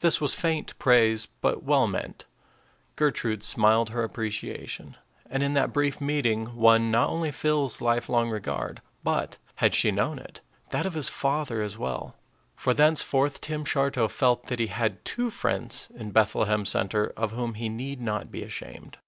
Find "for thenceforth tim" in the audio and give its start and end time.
12.56-13.64